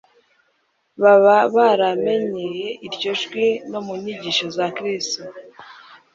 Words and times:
baba 1.01 1.37
baramenycye 1.55 2.67
iryo 2.87 3.11
jwi 3.21 3.47
no 3.71 3.79
mu 3.85 3.93
nyigisho 4.01 4.45
za 4.55 4.65
Kristo. 4.77 5.21